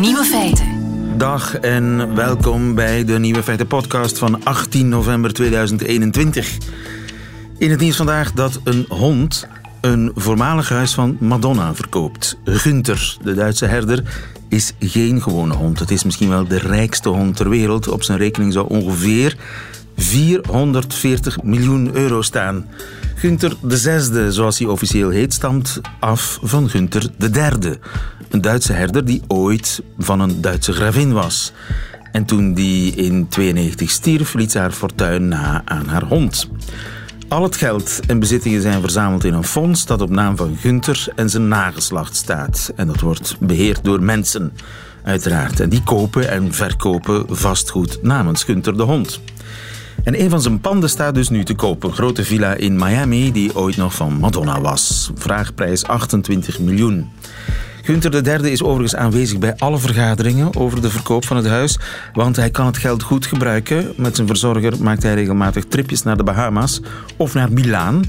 [0.00, 0.66] Nieuwe feiten.
[1.18, 6.58] Dag en welkom bij de Nieuwe Feiten podcast van 18 november 2021.
[7.58, 9.48] In het nieuws vandaag dat een hond
[9.80, 12.38] een voormalig huis van Madonna verkoopt.
[12.44, 14.02] Gunther, de Duitse herder,
[14.48, 15.78] is geen gewone hond.
[15.78, 17.88] Het is misschien wel de rijkste hond ter wereld.
[17.88, 19.36] Op zijn rekening zou ongeveer
[19.96, 22.66] 440 miljoen euro staan.
[23.18, 27.78] Gunther de zoals hij officieel heet, stamt af van Gunther de derde.
[28.30, 31.52] Een Duitse herder die ooit van een Duitse gravin was.
[32.12, 36.48] En toen die in 92 stierf, liet ze haar fortuin na aan haar hond.
[37.28, 41.06] Al het geld en bezittingen zijn verzameld in een fonds dat op naam van Gunther
[41.14, 42.72] en zijn nageslacht staat.
[42.76, 44.52] En dat wordt beheerd door mensen,
[45.04, 45.60] uiteraard.
[45.60, 49.20] En die kopen en verkopen vastgoed namens Gunther de hond.
[50.04, 51.82] En een van zijn panden staat dus nu te koop.
[51.82, 55.10] Een grote villa in Miami die ooit nog van Madonna was.
[55.14, 57.10] Vraagprijs 28 miljoen.
[57.86, 61.78] Gunther III is overigens aanwezig bij alle vergaderingen over de verkoop van het huis,
[62.12, 63.92] want hij kan het geld goed gebruiken.
[63.96, 66.80] Met zijn verzorger maakt hij regelmatig tripjes naar de Bahama's
[67.16, 68.02] of naar Milaan,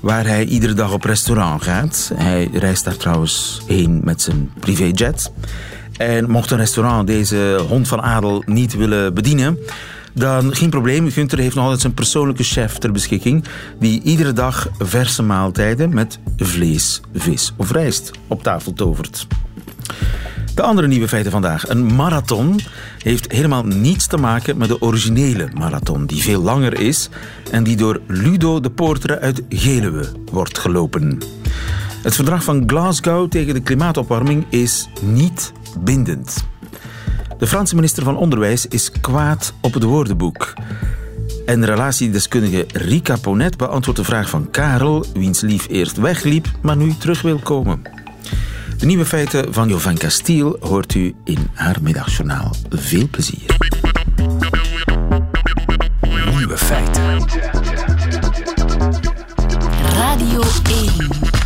[0.00, 2.12] waar hij iedere dag op restaurant gaat.
[2.14, 5.32] Hij reist daar trouwens heen met zijn privéjet.
[5.96, 9.58] En mocht een restaurant deze hond van adel niet willen bedienen,
[10.12, 11.10] dan geen probleem.
[11.10, 13.44] Gunther heeft nog altijd zijn persoonlijke chef ter beschikking,
[13.78, 19.26] die iedere dag verse maaltijden met vlees, vis of rijst op tafel tovert.
[20.54, 21.68] De andere nieuwe feiten vandaag.
[21.68, 22.60] Een marathon
[22.98, 27.08] heeft helemaal niets te maken met de originele marathon, die veel langer is
[27.50, 31.18] en die door Ludo de Poortere uit Geluwe wordt gelopen.
[32.02, 36.51] Het verdrag van Glasgow tegen de klimaatopwarming is niet bindend.
[37.42, 40.52] De Franse minister van Onderwijs is kwaad op het woordenboek.
[41.46, 46.94] En relatiedeskundige Rika Ponet beantwoordt de vraag van Karel, wiens lief eerst wegliep, maar nu
[46.96, 47.82] terug wil komen.
[48.78, 52.54] De nieuwe feiten van Jovan Castiel hoort u in haar middagjournaal.
[52.70, 53.56] Veel plezier.
[56.36, 57.26] Nieuwe feiten.
[59.94, 61.41] Radio 1.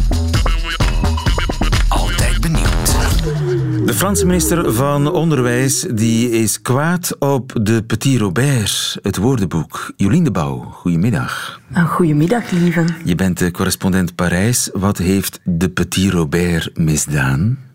[3.86, 9.92] De Franse minister van Onderwijs die is kwaad op de Petit Robert, het woordenboek.
[9.96, 11.60] Jolien de Bouw, goedemiddag.
[11.86, 12.84] Goedemiddag, lieve.
[13.04, 14.70] Je bent de correspondent Parijs.
[14.72, 17.65] Wat heeft de Petit Robert misdaan?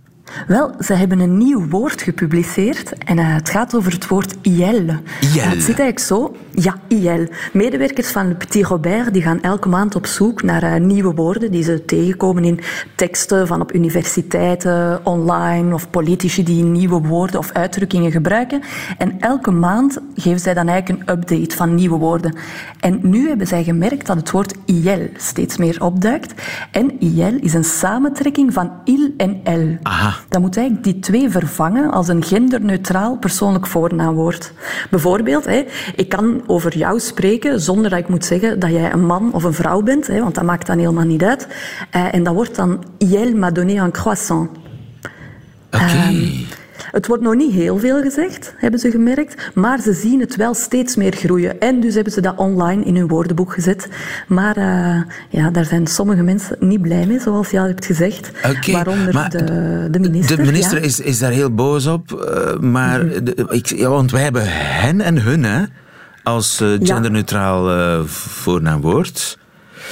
[0.47, 4.61] Wel, ze hebben een nieuw woord gepubliceerd en uh, het gaat over het woord IL.
[4.61, 4.99] IL.
[5.19, 6.35] Het zit eigenlijk zo.
[6.51, 7.27] Ja, IL.
[7.53, 11.51] Medewerkers van Le Petit Robert die gaan elke maand op zoek naar uh, nieuwe woorden
[11.51, 12.59] die ze tegenkomen in
[12.95, 18.61] teksten van op universiteiten, online of politici die nieuwe woorden of uitdrukkingen gebruiken.
[18.97, 22.35] En elke maand geven zij dan eigenlijk een update van nieuwe woorden.
[22.79, 26.33] En nu hebben zij gemerkt dat het woord IL steeds meer opduikt.
[26.71, 29.77] En IL is een samentrekking van il en el.
[29.81, 30.20] Aha.
[30.29, 34.53] Dan moet eigenlijk die twee vervangen als een genderneutraal persoonlijk voornaamwoord.
[34.89, 35.47] Bijvoorbeeld,
[35.95, 39.43] ik kan over jou spreken zonder dat ik moet zeggen dat jij een man of
[39.43, 41.47] een vrouw bent, want dat maakt dan helemaal niet uit.
[41.89, 42.83] Eh, en dat wordt dan
[43.35, 44.49] «m'a donné un croissant».
[45.71, 45.83] Oké.
[45.83, 46.27] Ehm,
[46.91, 50.53] het wordt nog niet heel veel gezegd, hebben ze gemerkt, maar ze zien het wel
[50.53, 51.59] steeds meer groeien.
[51.59, 53.87] En dus hebben ze dat online in hun woordenboek gezet.
[54.27, 58.31] Maar uh, ja, daar zijn sommige mensen niet blij mee, zoals je al hebt gezegd.
[58.37, 60.37] Okay, waaronder de, de, minister.
[60.37, 63.45] De minister is, is daar heel boos op, uh, maar mm -hmm.
[63.49, 65.63] ik, ja, want wij hebben hen en hun hè,
[66.23, 69.39] als uh, genderneutraal voornaamwoord.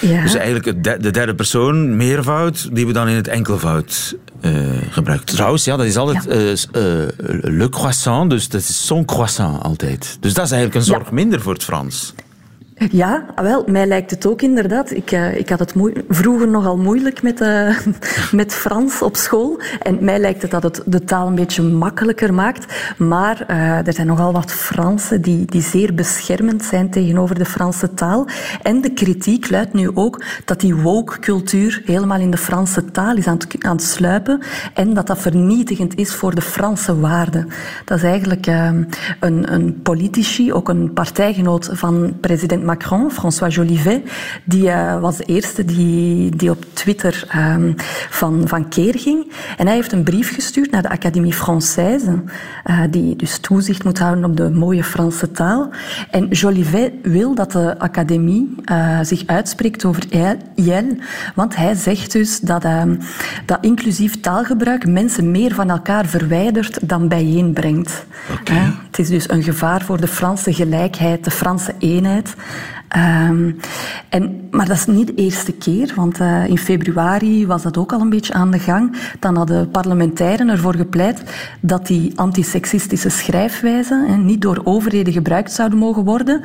[0.01, 0.21] Ja.
[0.21, 5.25] Dus eigenlijk de derde persoon, meervoud, die we dan in het enkelvoud uh, gebruiken.
[5.25, 6.35] Trouwens, ja, dat is altijd ja.
[6.35, 7.07] uh, uh,
[7.41, 10.17] le croissant, dus dat is son croissant altijd.
[10.19, 12.13] Dus dat is eigenlijk een zorg minder voor het Frans.
[12.91, 14.91] Ja, wel, mij lijkt het ook inderdaad.
[14.91, 15.73] Ik, uh, ik had het
[16.09, 17.77] vroeger nogal moeilijk met, uh,
[18.31, 19.59] met Frans op school.
[19.81, 22.93] En mij lijkt het dat het de taal een beetje makkelijker maakt.
[22.97, 27.93] Maar uh, er zijn nogal wat Fransen die, die zeer beschermend zijn tegenover de Franse
[27.93, 28.27] taal.
[28.61, 33.27] En de kritiek luidt nu ook dat die woke-cultuur helemaal in de Franse taal is
[33.27, 34.41] aan het, aan het sluipen.
[34.73, 37.47] En dat dat vernietigend is voor de Franse waarden.
[37.85, 38.45] Dat is eigenlijk
[39.19, 44.01] een, een politici, ook een partijgenoot van president Macron, François Jolivet,
[44.43, 47.73] die uh, was de eerste die, die op Twitter um,
[48.09, 49.31] van, van keer ging.
[49.57, 52.23] En hij heeft een brief gestuurd naar de Académie Française,
[52.65, 55.69] uh, die dus toezicht moet houden op de mooie Franse taal.
[56.11, 60.03] En Jolivet wil dat de Académie uh, zich uitspreekt over
[60.55, 60.97] IL,
[61.35, 62.65] want hij zegt dus dat,
[63.45, 68.05] dat inclusief taalgebruik mensen meer van elkaar verwijdert dan bijeenbrengt.
[68.39, 68.73] Okay.
[68.87, 72.35] het is dus een gevaar voor de Franse gelijkheid, de Franse eenheid.
[72.89, 73.51] Ehm,
[74.09, 77.93] en, maar dat is niet de eerste keer, want uh, in februari was dat ook
[77.93, 78.95] al een beetje aan de gang.
[79.19, 81.23] Dan hadden parlementairen ervoor gepleit
[81.61, 86.41] dat die antiseksistische schrijfwijzen niet door overheden gebruikt zouden mogen worden.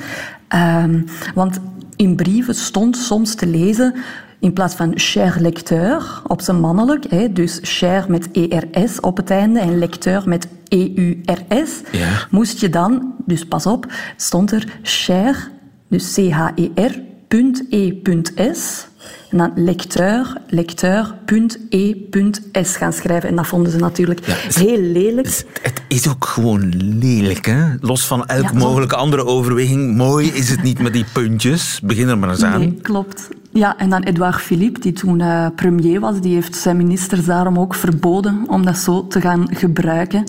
[0.82, 1.04] Um,
[1.34, 1.60] want
[1.96, 3.94] in brieven stond soms te lezen
[4.38, 9.30] in plaats van cher lecteur op zijn mannelijk, hè, dus cher met ERS op het
[9.30, 12.08] einde en lecteur met EURS, Ja.
[12.30, 15.50] moest je dan, dus pas op, stond er cher,
[15.94, 18.86] dus C-H-E-R, punt E, punt S,
[19.30, 23.28] en dan lecteur, lecteur, punt E, punt S gaan schrijven.
[23.28, 25.26] En dat vonden ze natuurlijk Ja, heel lelijk.
[25.26, 26.68] Het, het is ook gewoon
[26.98, 27.74] lelijk, hè?
[27.80, 29.96] Los van elke Ja, mogelijke andere overweging.
[29.96, 31.80] Mooi is het niet met die puntjes.
[31.84, 32.60] Begin er maar eens aan.
[32.60, 33.28] Nee, klopt.
[33.54, 37.58] Ja, en dan Edouard Philippe, die toen eh, premier was, die heeft zijn ministers daarom
[37.58, 40.24] ook verboden om dat zo te gaan gebruiken.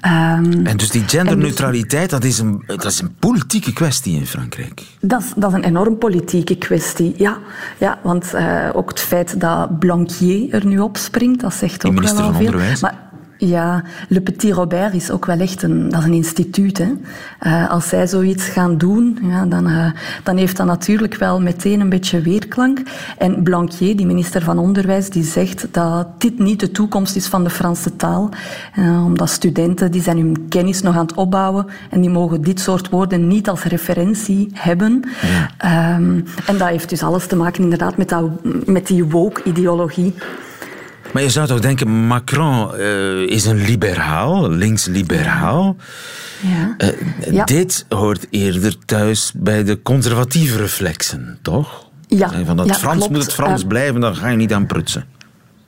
[0.00, 4.82] Ehm, En dus die genderneutraliteit, dat is, een, dat is een politieke kwestie in Frankrijk.
[5.00, 7.38] dat, is, dat is een enorm politieke kwestie, ja.
[7.78, 12.00] ja want eh, ook het feit dat Blanquier er nu op springt, dat zegt ook
[12.00, 12.46] wel al van veel.
[12.46, 12.80] Onderwijs.
[12.80, 13.03] Maar
[13.38, 16.78] ja, Le Petit Robert is ook wel echt een, dat is een instituut.
[16.78, 16.92] Hè.
[17.38, 19.90] Eh, als zij zoiets gaan doen, ja, dan, eh,
[20.22, 22.82] dan heeft dat natuurlijk wel meteen een beetje weerklank.
[23.18, 27.44] En Blanquier, die minister van Onderwijs, die zegt dat dit niet de toekomst is van
[27.44, 28.28] de Franse taal.
[28.74, 32.60] Eh, omdat studenten die zijn hun kennis nog aan het opbouwen en die mogen dit
[32.60, 35.02] soort woorden niet als referentie hebben.
[35.58, 38.24] Ehm, en dat heeft dus alles te maken inderdaad met, dat,
[38.66, 40.14] met die woke-ideologie.
[41.14, 45.76] Maar je zou toch denken, Macron eh, is een liberaal, links-liberaal.
[46.40, 46.74] Ja.
[46.78, 47.44] Eh, Ja.
[47.44, 51.88] Dit hoort eerder thuis bij de conservatieve reflexen, toch?
[52.06, 53.12] Ja, Van dat ja, Frans klopt.
[53.12, 55.04] moet het Frans blijven, daar ga je niet aan prutsen.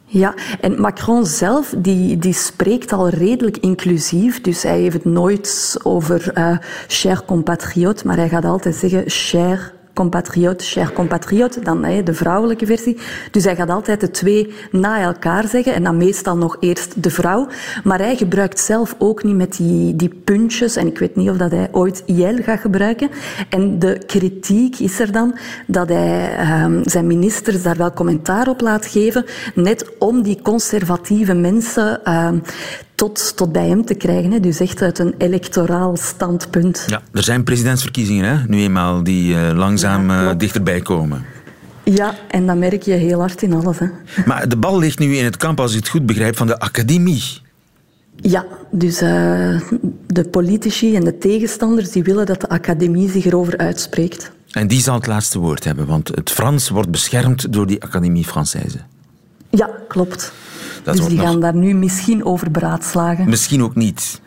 [0.08, 4.40] Ja, en Macron zelf die, die spreekt al redelijk inclusief.
[4.40, 6.56] Dus hij heeft het nooit over eh
[6.86, 12.66] cher compatriote, maar hij gaat altijd zeggen cher compatriote, cher compatriote, dan hè, de vrouwelijke
[12.66, 12.96] versie.
[13.30, 17.10] Dus hij gaat altijd de twee na elkaar zeggen en dan meestal nog eerst de
[17.10, 17.48] vrouw.
[17.84, 21.36] Maar hij gebruikt zelf ook niet met die, die puntjes en ik weet niet of
[21.36, 23.10] dat hij ooit IL gaat gebruiken.
[23.48, 28.60] En de kritiek is er dan dat hij ehm, zijn ministers daar wel commentaar op
[28.60, 32.38] laat geven, net om die conservatieve mensen ehm,
[32.96, 34.30] tot, tot bij hem te krijgen.
[34.30, 34.40] Hè.
[34.40, 36.84] Dus echt uit een electoraal standpunt.
[36.86, 38.44] Ja, er zijn presidentsverkiezingen, hè?
[38.46, 41.24] nu eenmaal, die eh, langzaam Ja, eh, dichterbij komen.
[41.84, 43.78] Ja, en dat merk je heel hard in alles.
[43.78, 43.86] Hè.
[44.26, 46.58] Maar de bal ligt nu in het kamp, als ik het goed begrijp, van de
[46.58, 47.22] academie.
[48.16, 49.60] Ja, dus eh,
[50.06, 54.30] de politici en de tegenstanders die willen dat de academie zich erover uitspreekt.
[54.50, 58.26] En die zal het laatste woord hebben, want het Frans wordt beschermd door die Académie
[58.26, 58.78] Française.
[59.50, 60.32] Ja, klopt.
[60.82, 63.28] Dat dus die nog- gaan daar nu misschien over beraadslagen.
[63.28, 64.20] Misschien ook niet.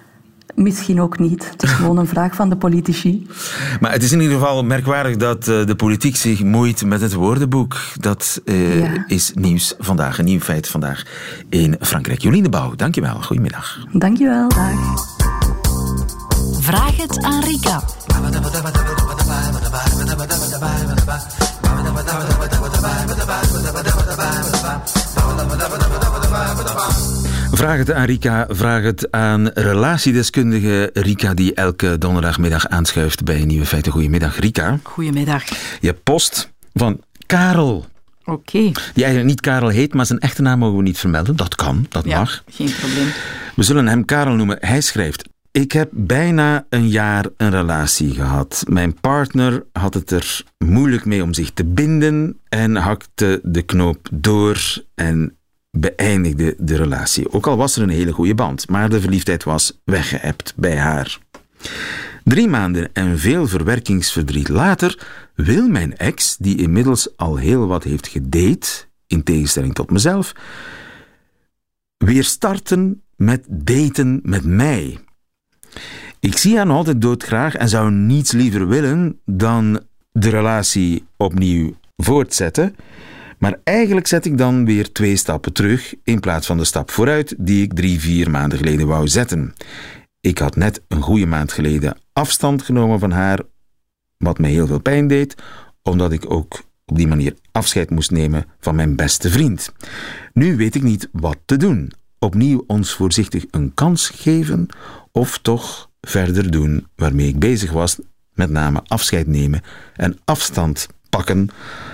[0.59, 1.49] Misschien ook niet.
[1.51, 3.27] Het is gewoon een vraag van de politici.
[3.79, 7.13] Maar het is in ieder geval merkwaardig dat eh, de politiek zich moeit met het
[7.13, 7.77] woordenboek.
[7.97, 9.03] Dat eh, Ja.
[9.07, 11.03] is nieuws vandaag, een nieuw feit vandaag
[11.49, 12.21] in Frankrijk.
[12.21, 13.21] Jolien de Bouw, dankjewel.
[13.21, 13.85] Goedemiddag.
[13.91, 14.71] Dankjewel, dag.
[16.59, 17.83] Vraag het aan Rika.
[27.59, 33.65] Vraag het aan Rika, vraag het aan relatiedeskundige Rika, die elke donderdagmiddag aanschuift bij Nieuwe
[33.65, 33.91] Feiten.
[33.91, 34.79] Goedemiddag, Rika.
[34.83, 35.43] Goedemiddag.
[35.81, 37.85] Je post van Karel,
[38.25, 38.59] Oké.
[38.93, 41.35] die eigenlijk niet Karel heet, maar zijn echte naam mogen we niet vermelden.
[41.35, 42.43] Dat kan, dat Ja, mag.
[42.49, 43.07] geen probleem.
[43.55, 44.57] We zullen hem Karel noemen.
[44.59, 48.63] Hij schrijft: Ik heb bijna een jaar een relatie gehad.
[48.67, 54.07] Mijn partner had het er moeilijk mee om zich te binden en hakte de knoop
[54.11, 55.33] door en
[55.71, 57.31] beëindigde de relatie.
[57.31, 61.19] Ook al was er een hele goede band, maar de verliefdheid was weggeëpt bij haar.
[62.23, 68.07] Drie maanden en veel verwerkingsverdriet later wil mijn ex, die inmiddels al heel wat heeft
[68.07, 68.67] gedate,
[69.07, 70.33] in tegenstelling tot mezelf,
[71.97, 74.99] weer starten met daten met mij.
[76.19, 82.75] Ik zie haar altijd doodgraag en zou niets liever willen dan de relatie opnieuw voortzetten.
[83.39, 87.35] Maar eigenlijk zet ik dan weer twee stappen terug in plaats van de stap vooruit
[87.37, 89.53] die ik drie, vier maanden geleden wou zetten.
[90.21, 93.39] Ik had net een goede maand geleden afstand genomen van haar,
[94.17, 95.35] wat mij heel veel pijn deed,
[95.83, 99.73] omdat ik ook op die manier afscheid moest nemen van mijn beste vriend.
[100.33, 101.91] Nu weet ik niet wat te doen.
[102.19, 104.67] Opnieuw ons voorzichtig een kans geven
[105.11, 107.99] of toch verder doen waarmee ik bezig was,
[108.33, 109.61] met name afscheid nemen
[109.95, 111.49] en afstand pakken,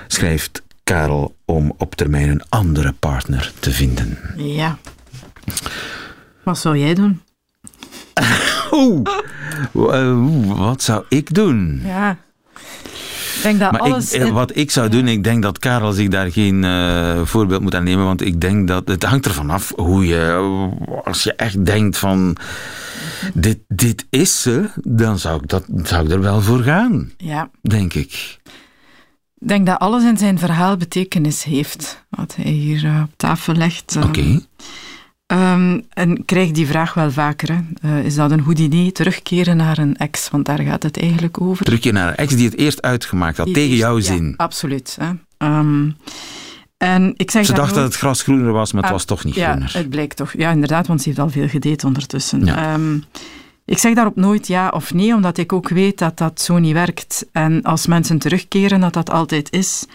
[0.07, 4.17] schrijft Karel om op termijn een andere partner te vinden.
[4.35, 4.77] Ja.
[6.43, 7.21] Wat zou jij doen?
[8.71, 9.01] Oeh,
[9.73, 11.81] eh, wat zou ik doen?
[11.85, 12.17] Ja.
[13.43, 16.31] denk dat maar alles ik, wat ik zou doen, ik denk dat Karel zich daar
[16.31, 20.05] geen uh, voorbeeld moet aan nemen, want ik denk dat het hangt ervan af hoe
[20.05, 20.33] je,
[21.03, 22.37] als je echt denkt van
[23.33, 27.11] dit, dit is ze, dan zou ik, dat, zou ik er wel voor gaan.
[27.17, 27.49] Ja.
[27.61, 28.39] Denk ik.
[29.39, 33.53] Ik denk dat alles in zijn verhaal betekenis heeft, wat hij hier uh, op tafel
[33.53, 33.95] legt.
[33.95, 34.07] Oké.
[34.07, 34.45] Okay.
[35.27, 37.49] Um, en ik krijg die vraag wel vaker.
[37.51, 37.89] Hè.
[37.89, 40.29] Uh, is dat een goed idee, terugkeren naar een ex?
[40.29, 41.65] Want daar gaat het eigenlijk over.
[41.65, 44.27] Terugkeren naar een ex die het eerst uitgemaakt had, die tegen jouw zin.
[44.27, 44.97] Ja, absoluut.
[44.99, 45.11] Hè.
[45.47, 45.95] Um,
[46.77, 49.23] en ik zeg ze dacht dat het gras groener was, maar het ah, was toch
[49.23, 49.73] niet ja, groener.
[49.73, 50.33] het bleek toch.
[50.37, 52.45] Ja, inderdaad, want ze heeft al veel gedate ondertussen.
[52.45, 52.73] Ja.
[52.73, 53.03] Um,
[53.65, 56.73] ik zeg daarop nooit ja of nee, omdat ik ook weet dat dat zo niet
[56.73, 57.25] werkt.
[57.31, 59.85] En als mensen terugkeren, dat dat altijd is.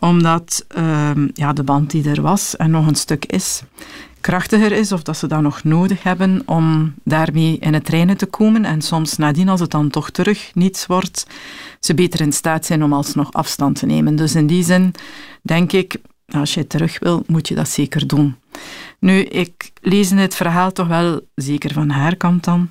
[0.00, 3.62] Omdat um, ja, de band die er was en nog een stuk is,
[4.20, 8.26] krachtiger is of dat ze dat nog nodig hebben om daarmee in het trainen te
[8.26, 8.64] komen.
[8.64, 11.26] En soms nadien, als het dan toch terug niets wordt,
[11.80, 14.16] ze beter in staat zijn om alsnog afstand te nemen.
[14.16, 14.94] Dus in die zin
[15.42, 15.96] denk ik,
[16.26, 18.36] als je terug wil, moet je dat zeker doen.
[18.98, 22.70] Nu, ik lees in dit verhaal toch wel, zeker van haar kant dan,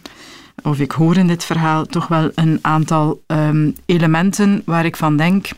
[0.64, 5.18] of ik hoor in dit verhaal toch wel een aantal um, elementen waar ik van
[5.18, 5.50] denk,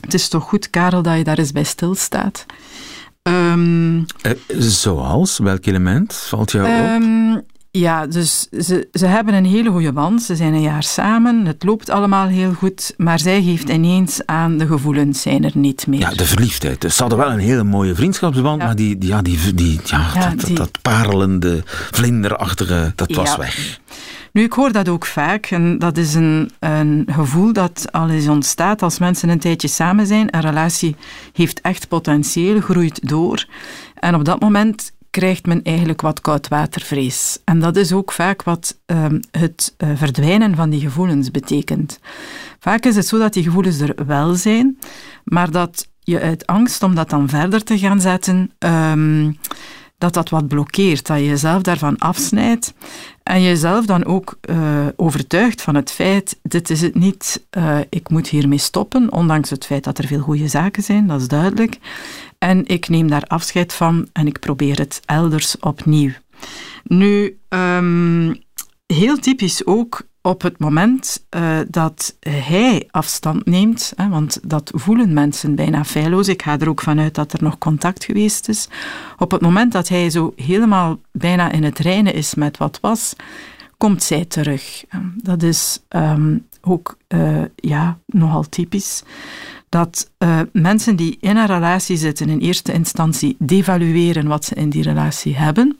[0.00, 2.46] het is toch goed, Karel, dat je daar eens bij stilstaat.
[3.22, 5.38] Um, uh, zoals?
[5.38, 7.44] Welk element valt jou um, op?
[7.78, 10.22] Ja, dus ze, ze hebben een hele goede band.
[10.22, 11.46] Ze zijn een jaar samen.
[11.46, 12.94] Het loopt allemaal heel goed.
[12.96, 16.00] Maar zij geeft ineens aan, de gevoelens zijn er niet meer.
[16.00, 16.80] Ja, de verliefdheid.
[16.80, 18.60] Dus ze hadden wel een hele mooie vriendschapsband.
[18.60, 18.66] Ja.
[18.66, 20.56] Maar die, ja, die, die, ja, ja dat, die...
[20.56, 23.80] dat, parelende, vlinderachtige, dat was weg.
[24.32, 25.46] Nu, ik hoor dat ook vaak.
[25.46, 30.06] En dat is een, een gevoel dat al eens ontstaat als mensen een tijdje samen
[30.06, 30.34] zijn.
[30.34, 30.96] Een relatie
[31.32, 33.46] heeft echt potentieel, groeit door.
[33.94, 37.38] En op dat moment krijgt men eigenlijk wat koudwatervrees.
[37.44, 41.98] En dat is ook vaak wat um, het uh, verdwijnen van die gevoelens betekent.
[42.58, 44.78] Vaak is het zo dat die gevoelens er wel zijn,
[45.24, 49.38] maar dat je uit angst om dat dan verder te gaan zetten, um,
[50.02, 52.74] dat dat wat blokkeert, dat je jezelf daarvan afsnijdt
[53.22, 58.08] en jezelf dan ook uh, overtuigt van het feit, dit is het niet, uh, ik
[58.10, 61.78] moet hiermee stoppen, ondanks het feit dat er veel goede zaken zijn, dat is duidelijk.
[62.38, 66.10] En ik neem daar afscheid van en ik probeer het elders opnieuw.
[66.84, 68.42] Nu, um,
[68.86, 75.12] heel typisch ook op het moment uh, dat hij afstand neemt, hè, want dat voelen
[75.12, 76.28] mensen bijna feilloos.
[76.28, 78.68] Ik ga er ook vanuit dat er nog contact geweest is.
[79.18, 83.14] Op het moment dat hij zo helemaal bijna in het reinen is met wat was,
[83.76, 84.84] komt zij terug.
[85.16, 89.02] Dat is um, ook uh, ja, nogal typisch.
[89.68, 94.70] Dat uh, mensen die in een relatie zitten in eerste instantie devalueren wat ze in
[94.70, 95.78] die relatie hebben.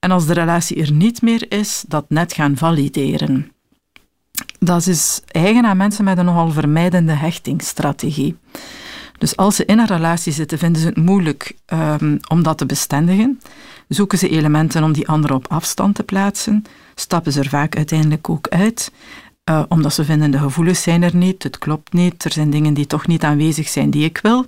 [0.00, 3.52] En als de relatie er niet meer is, dat net gaan valideren.
[4.58, 8.36] Dat is eigen aan mensen met een nogal vermijdende hechtingsstrategie.
[9.18, 12.66] Dus als ze in een relatie zitten, vinden ze het moeilijk um, om dat te
[12.66, 13.40] bestendigen.
[13.88, 16.64] Zoeken ze elementen om die andere op afstand te plaatsen.
[16.94, 18.92] Stappen ze er vaak uiteindelijk ook uit.
[19.50, 22.74] Uh, omdat ze vinden de gevoelens zijn er niet, het klopt niet, er zijn dingen
[22.74, 24.46] die toch niet aanwezig zijn die ik wil.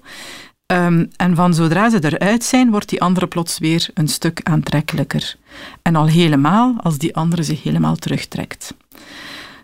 [0.73, 5.37] Um, en van zodra ze eruit zijn, wordt die andere plots weer een stuk aantrekkelijker.
[5.83, 8.75] En al helemaal als die andere zich helemaal terugtrekt.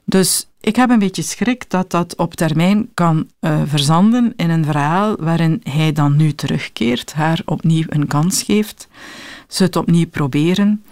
[0.05, 4.65] Dus ik heb een beetje schrik dat dat op termijn kan uh, verzanden in een
[4.65, 8.89] verhaal waarin hij dan nu terugkeert, haar opnieuw een kans geeft,
[9.49, 10.85] ze het opnieuw proberen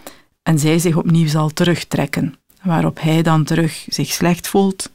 [0.43, 2.35] en zij zich opnieuw zal terugtrekken.
[2.63, 4.91] Waarop hij dan terug zich slecht voelt,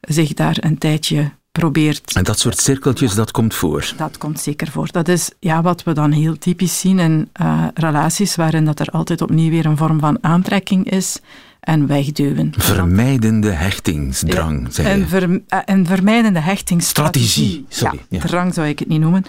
[0.00, 2.12] zich daar een tijdje probeert.
[2.14, 3.92] En dat soort cirkeltjes, dat komt voor?
[3.96, 4.88] Dat komt zeker voor.
[4.90, 8.86] Dat is ja, wat we dan heel typisch zien in uh, relaties waarin dat er
[8.86, 11.20] altijd opnieuw weer een vorm van aantrekking is
[11.60, 12.52] en wegduwen.
[12.56, 17.66] Vermijdende hechtingsdrang, ja, zeg een, ver, een vermijdende hechtingsstrategie.
[17.68, 17.98] Sorry.
[18.08, 19.24] Ja, ja, drang zou ik het niet noemen.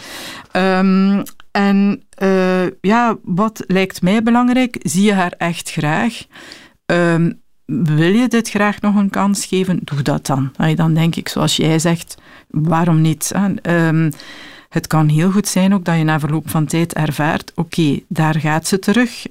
[0.51, 4.77] Um, en uh, ja, wat lijkt mij belangrijk?
[4.81, 6.25] Zie je haar echt graag?
[6.85, 9.79] Um, wil je dit graag nog een kans geven?
[9.83, 10.51] Doe dat dan.
[10.75, 12.15] Dan denk ik, zoals jij zegt,
[12.47, 13.31] waarom niet?
[13.61, 14.09] Um,
[14.69, 18.39] het kan heel goed zijn ook dat je na verloop van tijd ervaart, oké, daar
[18.39, 19.25] gaat ze terug,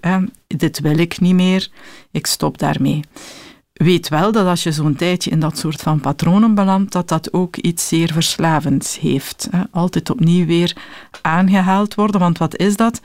[0.46, 1.68] dit wil ik niet meer,
[2.10, 3.00] ik stop daarmee.
[3.78, 7.32] Weet wel dat als je zo'n tijdje in dat soort van patronen belandt, dat dat
[7.32, 9.48] ook iets zeer verslavends heeft.
[9.70, 10.76] Altijd opnieuw weer
[11.22, 13.00] aangehaald worden, want wat is dat?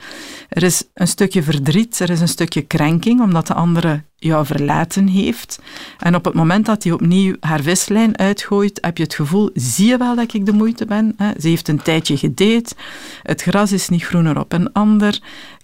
[0.49, 5.07] Er is een stukje verdriet, er is een stukje krenking, omdat de andere jou verlaten
[5.07, 5.59] heeft.
[5.99, 9.87] En op het moment dat hij opnieuw haar vislijn uitgooit, heb je het gevoel, zie
[9.87, 11.15] je wel dat ik de moeite ben?
[11.39, 12.75] Ze heeft een tijdje gedate,
[13.23, 15.19] het gras is niet groener op een ander,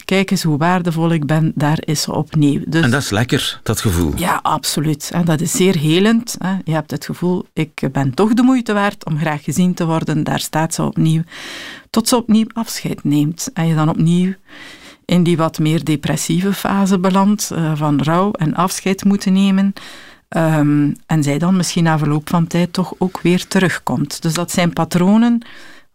[0.09, 2.61] kijk eens hoe waardevol ik ben, daar is ze opnieuw.
[2.65, 4.13] Dus, en dat is lekker, dat gevoel.
[4.15, 5.09] Ja, absoluut.
[5.13, 6.37] En dat is zeer helend.
[6.63, 10.23] Je hebt het gevoel, ik ben toch de moeite waard om graag gezien te worden.
[10.23, 11.21] Daar staat ze opnieuw.
[11.89, 13.49] Tot ze opnieuw afscheid neemt.
[13.53, 14.33] En je dan opnieuw
[15.05, 19.73] in die wat meer depressieve fase belandt, uh, van rouw en afscheid moeten nemen.
[20.29, 24.21] Um, en zij dan misschien na verloop van tijd toch ook weer terugkomt.
[24.21, 25.41] Dus dat zijn patronen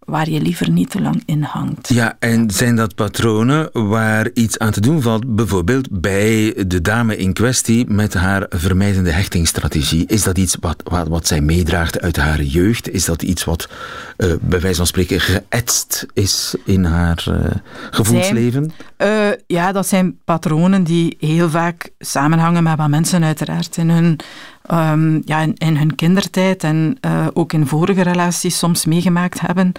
[0.05, 1.89] waar je liever niet te lang in hangt.
[1.89, 7.17] Ja, en zijn dat patronen waar iets aan te doen valt, bijvoorbeeld bij de dame
[7.17, 10.07] in kwestie met haar vermijdende hechtingsstrategie?
[10.07, 12.91] Is dat iets wat, wat, wat zij meedraagt uit haar jeugd?
[12.91, 13.69] Is dat iets wat
[14.17, 17.35] uh, bij wijze van spreken geëtst is in haar uh,
[17.91, 18.73] gevoelsleven?
[18.99, 23.91] Zijn, uh, ja, dat zijn patronen die heel vaak samenhangen met wat mensen uiteraard in
[23.91, 24.19] hun
[24.73, 29.73] um, ja, in, hun kindertijd en uh, ook in vorige relaties soms meegemaakt hebben,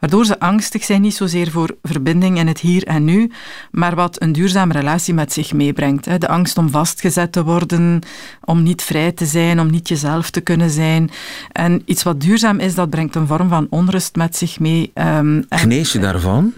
[0.00, 3.30] waardoor ze angstig zijn, niet zozeer voor verbinding in het hier en nu,
[3.70, 6.04] maar wat een duurzame relatie met zich meebrengt.
[6.04, 6.18] Hè.
[6.18, 8.00] De angst om vastgezet te worden,
[8.44, 11.10] om niet vrij te zijn, om niet jezelf te kunnen zijn.
[11.52, 14.92] En iets wat duurzaam is, dat brengt een vorm van onrust met zich mee.
[14.94, 16.52] Um, Genees je daarvan?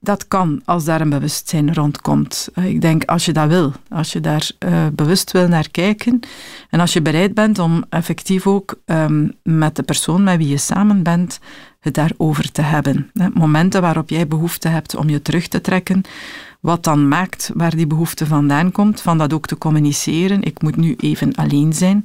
[0.00, 2.48] Dat kan als daar een bewustzijn rondkomt.
[2.54, 6.20] Eh, ik denk als je dat wil, als je daar uh, bewust wil naar kijken
[6.70, 10.56] en als je bereid bent om effectief ook um, met de persoon met wie je
[10.56, 11.40] samen bent
[11.80, 13.10] het daarover te hebben.
[13.34, 16.02] Momenten waarop jij behoefte hebt om je terug te trekken,
[16.60, 20.42] wat dan maakt waar die behoefte vandaan komt, van dat ook te communiceren.
[20.42, 22.02] Ik moet nu even alleen zijn.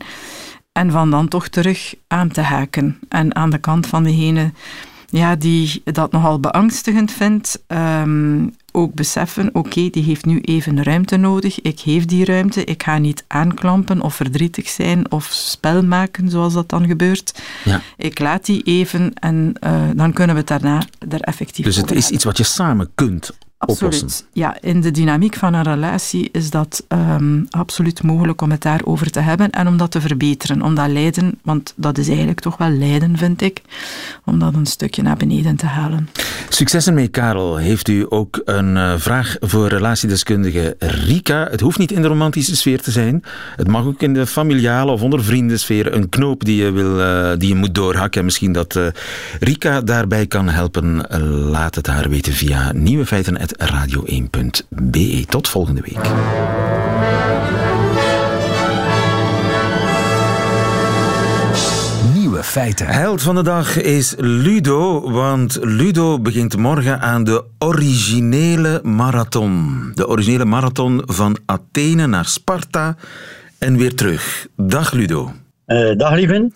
[0.71, 4.51] En van dan toch terug aan te haken en aan de kant van degene
[5.17, 11.17] ja, die dat nogal beangstigend vindt, um, ook beseffen, oké, die heeft nu even ruimte
[11.17, 16.29] nodig, ik geef die ruimte, ik ga niet aanklampen of verdrietig zijn of spel maken,
[16.29, 17.41] zoals dat dan gebeurt.
[17.63, 17.81] Ja.
[17.97, 21.91] Ik laat die even en uh, dan kunnen we het daarna er effectief Dus het
[21.91, 23.31] is iets wat je samen kunt
[23.65, 24.25] Absoluut.
[24.33, 29.11] Ja, in de dynamiek van een relatie is dat um, absoluut mogelijk om het daarover
[29.11, 30.61] te hebben en om dat te verbeteren.
[30.61, 33.61] Om dat lijden, want dat is eigenlijk toch wel lijden, vind ik,
[34.25, 36.09] om dat een stukje naar beneden te halen.
[36.49, 37.57] Succes ermee, Karel.
[37.57, 41.47] Heeft u ook een uh, vraag voor relatiedeskundige Rika?
[41.51, 43.23] Het hoeft niet in de romantische sfeer te zijn.
[43.55, 47.31] Het mag ook in de familiale of onder vriendensfeer een knoop die je, wil, uh,
[47.37, 48.25] die je moet doorhakken.
[48.25, 48.87] Misschien dat uh,
[49.39, 51.05] Rika daarbij kan helpen.
[51.49, 55.25] laat het haar weten via Nieuwe Feiten radio1.be.
[55.29, 56.09] Tot volgende week.
[62.13, 62.87] Nieuwe feiten.
[62.87, 69.91] Held van de dag is Ludo, want Ludo begint morgen aan de originele marathon.
[69.93, 72.95] De originele marathon van Athene naar Sparta
[73.57, 74.47] en weer terug.
[74.55, 75.31] Dag Ludo.
[75.67, 76.51] Uh, dag lieven.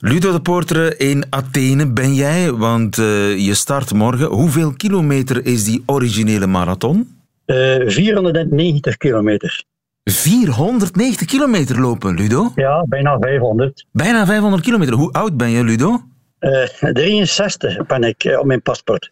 [0.00, 4.26] Ludo de Poortere, in Athene ben jij, want uh, je start morgen.
[4.26, 7.16] Hoeveel kilometer is die originele marathon?
[7.46, 9.64] Uh, eh, 490 kilometer.
[10.04, 12.52] 490 kilometer lopen, Ludo?
[12.54, 13.86] Ja, bijna 500.
[13.92, 14.94] Bijna 500 kilometer.
[14.94, 16.02] Hoe oud ben je, Ludo?
[16.40, 19.10] Uh, eh, 63 ben ik op mijn paspoort.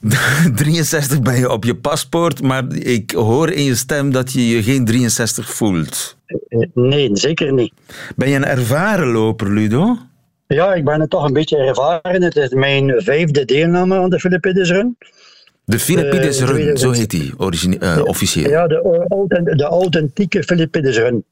[0.54, 4.62] 63 ben je op je paspoort, maar ik hoor in je stem dat je je
[4.62, 6.18] geen 63 voelt.
[6.74, 7.72] nee, zeker niet.
[8.16, 9.98] Ben je een ervaren loper, Ludo?
[10.46, 12.22] Ja, ik ben het toch een beetje ervaren.
[12.22, 14.96] Het is mijn vijfde deelname aan de Philippides Run.
[15.64, 17.32] De Philippides uh, Run, zo heet die
[17.80, 18.50] uh, officieel.
[18.50, 21.24] Ja, de, de authentieke Philippides Run.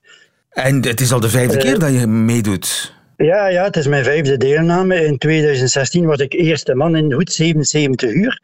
[0.51, 2.94] En het is al de vijfde keer dat je meedoet.
[3.16, 5.05] Ja, ja, het is mijn vijfde deelname.
[5.05, 8.40] In 2016 was ik eerste man in goed 77 uur.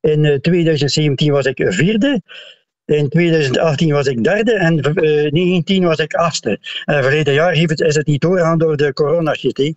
[0.00, 2.22] In 2017 was ik vierde.
[2.86, 6.58] In 2018 was ik derde en in 2019 was ik achtste.
[6.84, 9.74] En verleden jaar heeft het, is het niet doorgaan door de coronashit.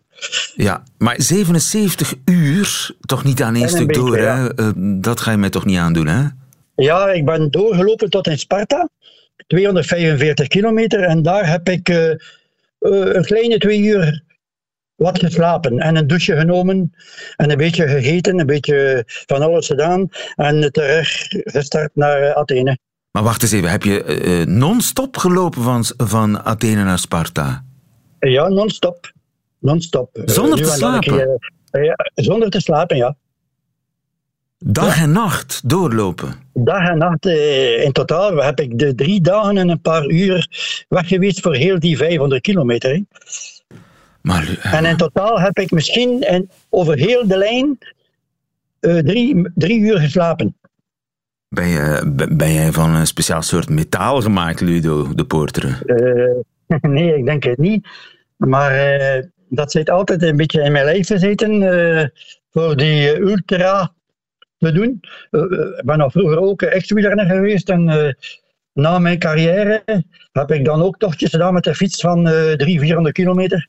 [0.56, 4.56] Ja, maar 77 uur, toch niet aan één stuk door, hè?
[4.56, 6.24] Eh, dat ga je mij toch niet aandoen, hè?
[6.76, 8.89] Ja, ik ben doorgelopen tot in Sparta.
[9.48, 11.00] 245 kilometer.
[11.00, 12.13] En daar heb ik uh,
[12.80, 14.24] een kleine twee uur
[14.96, 16.93] wat geslapen en een douche genomen
[17.36, 22.78] en een beetje gegeten, een beetje van alles gedaan en terug gestart naar Athene.
[23.17, 27.63] Maar wacht eens even, heb je uh, non-stop gelopen van, van Athene naar Sparta?
[28.19, 29.12] Ja, non-stop.
[29.60, 30.10] Non-stop.
[30.25, 31.39] Zonder te slapen?
[31.71, 33.15] ja, zonder te slapen, ja.
[34.58, 36.34] Dag en nacht doorlopen?
[36.53, 37.25] Dag en nacht.
[37.25, 40.47] in totaal heb ik de drie dagen en een paar uur
[40.89, 43.03] weg geweest voor heel die 500 kilometer.
[44.21, 47.77] Maar, En in totaal heb ik misschien over heel de lijn
[48.80, 50.56] drie, drie uur geslapen.
[51.49, 55.75] Ben, je, ben jij van een speciaal soort metaal gemaakt, Ludo de Portere?
[55.86, 57.88] Uh, nee, ik denk het niet.
[58.38, 61.62] Maar uh, dat zit altijd een beetje in mijn lijf gezeten.
[61.62, 62.05] Uh,
[62.51, 63.93] voor die ultra
[64.57, 64.99] te doen.
[65.77, 68.15] Ik ben al vroeger ook echt wielrenner geweest en
[68.73, 69.83] na mijn carrière
[70.31, 73.67] heb ik dan ook tochtjes gedaan met de fiets van 300, 400 kilometer.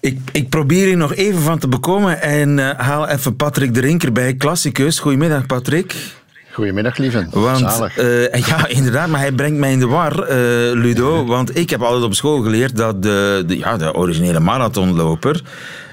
[0.00, 4.12] Ik, ik probeer hier nog even van te bekomen en haal even Patrick de Rinker
[4.12, 4.98] bij Classicus.
[4.98, 5.94] Goedemiddag Patrick.
[6.56, 7.26] Goedemiddag, lieve.
[7.30, 10.28] Want, uh, ja, inderdaad, maar hij brengt mij in de war, uh,
[10.72, 11.26] Ludo.
[11.26, 15.42] Want ik heb altijd op school geleerd dat de, de, ja, de originele marathonloper...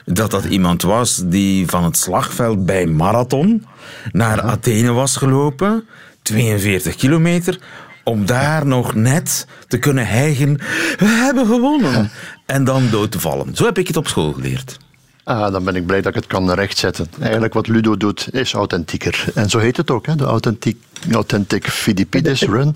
[0.05, 3.65] dat dat iemand was die van het slagveld bij Marathon
[4.11, 5.87] naar Athene was gelopen.
[6.21, 7.59] 42 kilometer
[8.03, 10.57] om daar nog net te kunnen hijgen.
[10.97, 12.11] We hebben gewonnen.
[12.45, 13.55] En dan dood te vallen.
[13.55, 14.77] Zo heb ik het op school geleerd.
[15.23, 17.07] Ah, dan ben ik blij dat ik het kan rechtzetten.
[17.19, 19.25] Eigenlijk wat Ludo doet is authentieker.
[19.35, 20.15] En zo heet het ook, hè?
[20.15, 20.77] de Authentic,
[21.11, 22.75] Authentic Fidipides Run.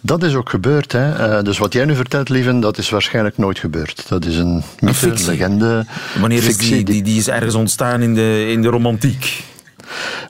[0.00, 0.92] Dat is ook gebeurd.
[0.92, 1.36] Hè?
[1.36, 4.08] Uh, dus wat jij nu vertelt, Lieven, dat is waarschijnlijk nooit gebeurd.
[4.08, 5.86] Dat is een, mythe, een legende.
[6.20, 9.44] Wanneer is die, die, die is ergens ontstaan in de, in de romantiek?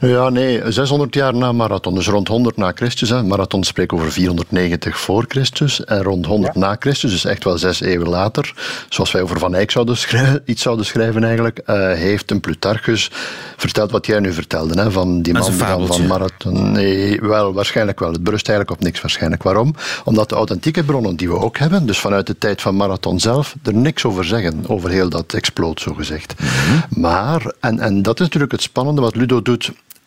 [0.01, 3.09] Ja, nee, 600 jaar na Marathon, dus rond 100 na Christus.
[3.09, 3.23] Hè.
[3.23, 7.81] Marathon spreekt over 490 voor Christus en rond 100 na Christus, dus echt wel zes
[7.81, 8.55] eeuwen later,
[8.89, 13.11] zoals wij over Van Eyck zouden schrijven, iets zouden schrijven eigenlijk, uh, heeft een Plutarchus
[13.57, 16.73] verteld wat jij nu vertelde, hè, van die man van, Marathon.
[16.73, 18.13] Nee, wel, waarschijnlijk wel.
[18.13, 19.43] Het berust eigenlijk op niks waarschijnlijk.
[19.43, 19.75] Waarom?
[20.05, 23.55] Omdat de authentieke bronnen die we ook hebben, dus vanuit de tijd van Marathon zelf,
[23.63, 26.35] er niks over zeggen, over heel dat exploot, zo gezegd.
[26.39, 27.01] Mhm.
[27.01, 29.52] Maar, en, en dat is natuurlijk het spannende wat Ludo doet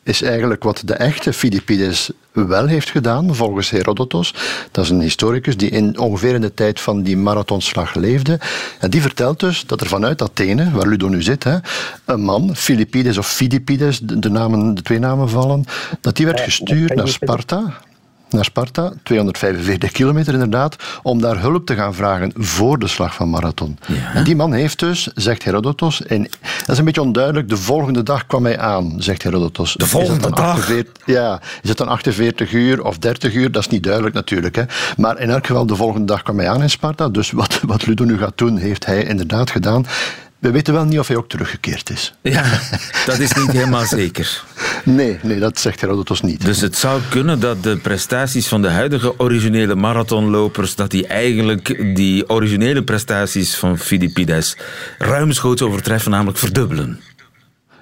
[0.06, 4.34] is eigenlijk wat de echte Philippides wel heeft gedaan, volgens Herodotos.
[4.72, 8.40] Dat is een historicus die in, ongeveer in de tijd van die marathonslag leefde.
[8.80, 11.58] En die vertelt dus dat er vanuit Athene, waar Ludo nu zit, hè,
[12.06, 15.66] een man, Philippides of Phidippides, de, namen, de twee namen vallen,
[16.02, 17.74] dat die werd gestuurd naar Sparta
[18.30, 23.30] naar Sparta, 245 kilometer inderdaad, om daar hulp te gaan vragen voor de slag van
[23.30, 23.78] Marathon.
[24.14, 26.30] En die man heeft dus, zegt Herodotos, en
[26.66, 29.74] dat is een beetje onduidelijk, de volgende dag kwam hij aan, zegt Herodotos.
[29.74, 30.40] De volgende dag?
[30.40, 33.52] 48, ja, is het dan 48 uur of 30 uur?
[33.52, 34.56] Dat is niet duidelijk natuurlijk.
[34.56, 34.64] Hè.
[34.98, 37.10] Maar in elk geval, de volgende dag kwam hij aan in Sparta.
[37.10, 39.86] Dus wat, wat Ludo nu gaat doen, heeft hij inderdaad gedaan.
[40.46, 42.14] We weten wel niet of hij ook teruggekeerd is.
[42.22, 42.44] Ja,
[43.06, 44.44] dat is niet helemaal zeker.
[44.84, 46.46] Nee, nee, dat zegt Herodotus niet.
[46.46, 51.96] Dus het zou kunnen dat de prestaties van de huidige originele marathonlopers, dat die eigenlijk
[51.96, 54.58] die originele prestaties van Philippides
[54.98, 57.00] ruimschoots overtreffen, namelijk verdubbelen.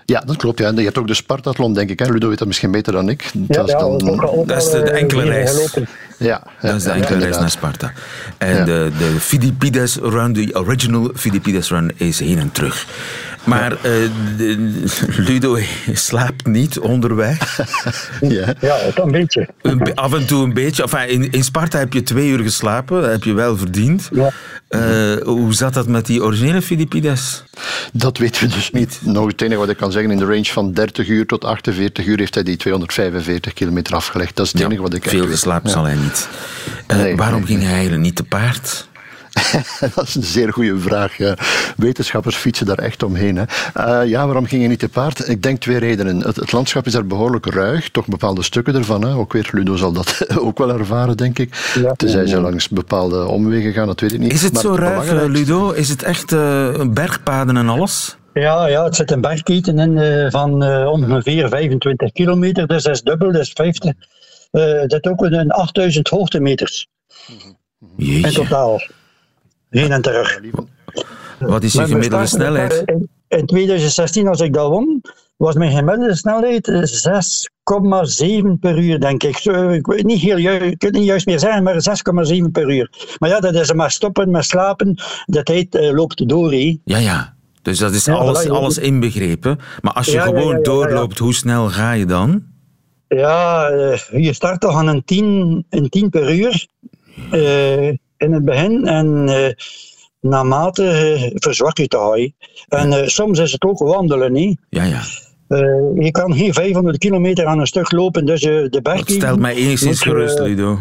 [0.06, 0.60] Ja, dat klopt.
[0.60, 0.68] Ja.
[0.68, 2.00] En je hebt ook de Spartathlon, denk ik.
[2.00, 2.06] Hè?
[2.06, 3.32] Ludo weet dat misschien beter dan ik.
[3.34, 3.98] dat, is dan...
[4.46, 5.78] dat is de, enkele reis.
[6.18, 7.92] Ja, dat is de enkele reis naar Sparta.
[8.38, 12.88] En de, de Philippides Run, de original Philippides Run, is heen en terug.
[13.43, 14.10] Maar uh,
[15.17, 15.58] Ludo
[15.93, 17.58] slaapt niet onderweg.
[18.21, 19.47] ja, ja een beetje.
[19.93, 20.84] Af en toe een beetje.
[20.84, 23.01] Enfin, in, in Sparta heb je twee uur geslapen.
[23.01, 24.10] Dat heb je wel verdiend.
[24.12, 24.32] Ja.
[24.69, 27.43] Uh, hoe zat dat met die originele Philippides?
[27.93, 28.99] Dat weten we dus niet.
[29.01, 32.06] Nog het enige wat ik kan zeggen, in de range van 30 uur tot 48
[32.06, 34.36] uur heeft hij die 245 kilometer afgelegd.
[34.36, 36.27] Dat is het enige wat ik Veel geslapen zal hij niet.
[36.88, 38.88] Uh, waarom ging hij eigenlijk niet te paard?
[39.96, 41.17] dat is een zeer goede vraag.
[41.78, 43.36] Wetenschappers fietsen daar echt omheen.
[43.36, 43.43] Hè.
[43.78, 45.30] Uh, ja, waarom ging je niet te paard?
[45.30, 46.19] Ik denk twee redenen.
[46.19, 49.06] Het, het, landschap is daar behoorlijk ruig, toch bepaalde stukken ervan.
[49.06, 49.15] Hè.
[49.15, 51.74] Ook weer, Ludo zal dat ook wel ervaren, denk ik.
[51.82, 54.34] Ja, Tenzij ze langs bepaalde omwegen gaan, dat weet ik niet.
[54.34, 55.72] Is het zo ruig, eh, Ludo?
[55.72, 58.17] Is het echt uh, bergpaden en alles?
[58.34, 62.93] Ja, ja, het zit een bergketen in uh, van uh, ongeveer 25 kilometer, dus dat
[62.93, 63.93] is dubbel, dat is 50.
[64.52, 66.88] Uh, dat is ook een 8000 hoogtemeters.
[67.98, 68.28] Jeetje.
[68.28, 68.82] In totaal
[69.80, 70.40] heen en terug.
[71.40, 72.84] Wat is je gemiddelde snelheid?
[73.28, 75.02] In 2016, als ik dat won,
[75.38, 76.68] was mijn gemiddelde snelheid
[78.46, 79.38] 6,7 per uur, denk ik.
[79.72, 81.76] Ik weet niet heel juist, ik kan het niet juist meer zeggen, maar
[82.44, 82.90] 6,7 per uur.
[83.20, 84.96] Maar ja, dat is maar stoppen, maar slapen.
[85.26, 86.52] De tijd uh, loopt door.
[86.52, 86.80] He.
[86.84, 87.34] Ja, ja.
[87.62, 89.60] Dus dat is alles, alles inbegrepen.
[89.82, 92.44] Maar als je gewoon doorloopt, hoe snel ga je dan?
[93.08, 96.68] Ja, uh, je start toch aan een 10, een 10 per uur.
[97.32, 98.88] Uh, in het begin.
[98.88, 99.48] En uh,
[100.20, 102.34] naarmate uh, verzwak je het haai.
[102.68, 104.60] En uh, soms is het ook wandelen, niet?
[104.70, 105.02] Ja, ja.
[105.96, 108.98] je kan geen 500 kilometer aan een stuk lopen, dus de berg...
[108.98, 110.80] Dat stelt mij enigszins gerust, Ludo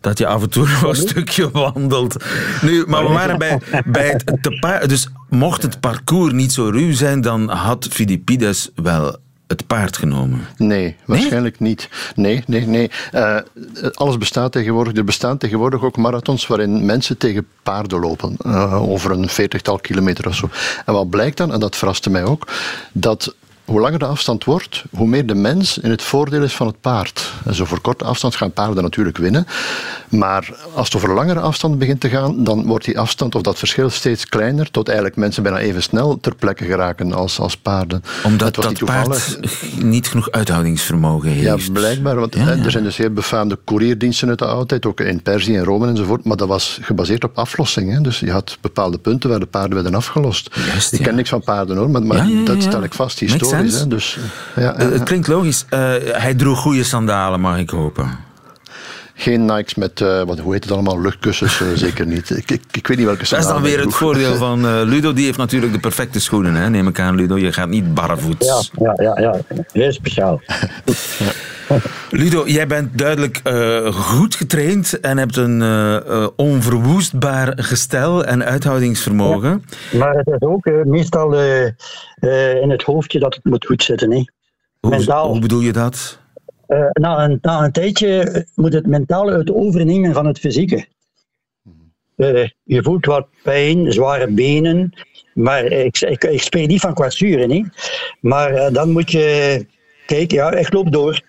[0.00, 2.24] dat je af en toe nog een stukje wandelt.
[2.62, 6.92] Nu, maar we waren bij, bij het te Dus mocht het parcours niet zo ruw
[6.92, 9.16] zijn, dan had Philippides wel
[9.50, 10.46] het paard genomen?
[10.56, 11.88] Nee, waarschijnlijk niet.
[12.14, 12.90] Nee, nee, nee.
[13.14, 13.36] Uh,
[13.94, 14.96] alles bestaat tegenwoordig.
[14.96, 18.36] Er bestaan tegenwoordig ook marathons waarin mensen tegen paarden lopen.
[18.46, 20.48] Uh, over een veertigtal kilometer of zo.
[20.86, 22.46] En wat blijkt dan, en dat verraste mij ook,
[22.92, 23.34] dat
[23.70, 26.80] hoe langer de afstand wordt, hoe meer de mens in het voordeel is van het
[26.80, 27.32] paard.
[27.44, 29.46] En zo voor korte afstand gaan paarden natuurlijk winnen.
[30.08, 33.58] Maar als het over langere afstand begint te gaan, dan wordt die afstand of dat
[33.58, 38.02] verschil steeds kleiner, tot eigenlijk mensen bijna even snel ter plekke geraken als, als paarden.
[38.24, 39.38] Omdat dat niet paard
[39.78, 41.66] niet genoeg uithoudingsvermogen heeft.
[41.66, 42.16] Ja, blijkbaar.
[42.16, 45.86] Want er zijn dus heel befaamde courierdiensten uit de oudheid, ook in Perzië en Rome
[45.86, 46.24] enzovoort.
[46.24, 47.92] Maar dat was gebaseerd op aflossing.
[47.92, 48.00] Hè.
[48.00, 50.50] Dus je had bepaalde punten waar de paarden werden afgelost.
[50.90, 53.59] ik ken niks van paarden hoor, maar, maar dat stel ik vast historisch.
[53.66, 53.86] Hè.
[53.86, 54.18] Dus,
[54.56, 55.64] ja, uh, het klinkt logisch.
[55.70, 58.28] Uh, hij droeg goede sandalen, mag ik hopen.
[59.20, 62.30] Geen Nikes met, uh, wat, hoe heet het allemaal, luchtkussens, uh, zeker niet.
[62.30, 65.12] Ik, ik, ik, weet niet welke Dat is dan weer het voordeel van uh, Ludo.
[65.12, 66.70] Die heeft natuurlijk de perfecte schoenen, hè?
[66.70, 67.38] neem ik aan, Ludo.
[67.38, 68.70] Je gaat niet barrevoets.
[68.78, 69.40] Ja, ja, ja, ja.
[69.72, 70.40] heel speciaal.
[72.10, 73.40] Ludo, jij bent duidelijk
[73.92, 75.62] goed getraind en hebt een
[76.36, 79.64] onverwoestbaar gestel en uithoudingsvermogen.
[79.90, 81.40] Ja, maar het is ook meestal
[82.60, 84.10] in het hoofdje dat het moet goed zitten.
[84.10, 84.24] Hè?
[84.80, 86.19] Hoe, hoe bedoel je dat?
[86.70, 90.86] Uh, na, een, na een tijdje moet het mentale het overnemen van het fysieke.
[92.16, 94.92] Uh, je voelt wat pijn, zware benen,
[95.34, 97.50] maar ik, ik, ik spreek niet van kwetsuren.
[97.50, 97.64] Hè.
[98.20, 99.66] Maar uh, dan moet je
[100.06, 101.22] kijken, ja, ik loop door.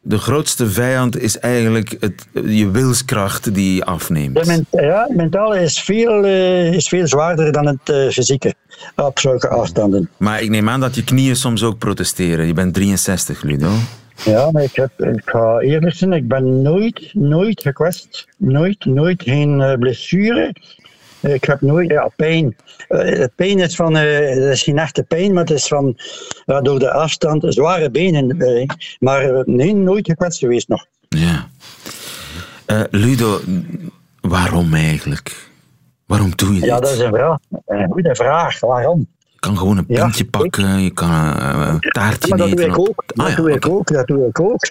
[0.00, 4.34] De grootste vijand is eigenlijk het, je wilskracht die afneemt.
[4.34, 6.24] De ment ja, het mentale is veel,
[6.74, 8.54] is veel zwaarder dan het fysieke
[8.96, 10.10] op zulke afstanden.
[10.16, 12.46] Maar ik neem aan dat je knieën soms ook protesteren.
[12.46, 13.70] Je bent 63, Ludo.
[14.16, 18.28] Ja, maar ik, heb, ik ga eerlijk zijn, ik ben nooit, nooit gekwetst.
[18.36, 20.54] Nooit, nooit geen uh, blessure.
[21.20, 22.56] Ik heb nooit ja, pijn.
[22.88, 25.98] Uh, pijn is van, uh, het is geen echte pijn, maar het is van
[26.46, 28.36] uh, door de afstand, zware benen.
[28.98, 30.86] maar nee, nooit gekwetst geweest nog.
[31.08, 31.48] Ja.
[32.90, 33.40] Ludo,
[34.20, 35.50] waarom eigenlijk?
[36.06, 36.68] Waarom doe je dit?
[36.68, 37.38] Ja, dat is een vraag.
[37.66, 38.60] Een goede vraag.
[38.60, 39.06] Waarom?
[39.44, 43.04] Kan gewoon een pintje pakken, je kan een taartje ja, dat Doe ik ook.
[43.06, 43.92] Dat, doe ik ook.
[43.92, 44.70] dat doe ik ook.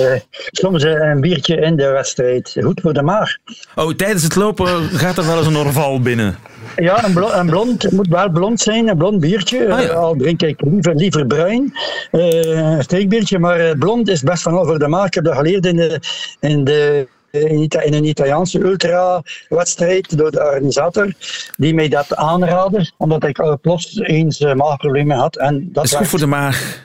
[0.00, 2.56] uh, soms een biertje in de wedstrijd.
[2.60, 3.36] Goed voor de maag.
[3.74, 6.36] Oh, tijdens het lopen gaat er wel eens een orval binnen.
[6.76, 9.72] Ja, een, blond, een blond het moet wel blond zijn, een blond biertje.
[9.72, 9.92] Ah, ja.
[9.92, 11.72] Al drink ik liever, liever bruin,
[12.12, 13.38] uh, een steekbiertje.
[13.38, 15.06] Maar blond is best van over de maag.
[15.06, 16.00] Ik heb dat geleerd in de,
[16.40, 21.12] in de in een Italiaanse ultra-wedstrijd door de organisator,
[21.56, 25.36] die mij dat aanraadde, omdat ik plots eens uh, maagproblemen had.
[25.36, 26.82] En dat is goed voor de maag.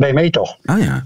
[0.00, 0.56] Bij mij toch.
[0.64, 1.04] Ah ja.